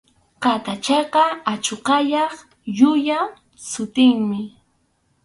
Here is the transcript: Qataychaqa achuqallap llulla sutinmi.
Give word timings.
Qataychaqa 0.43 1.23
achuqallap 1.51 2.33
llulla 2.75 3.19
sutinmi. 3.69 4.41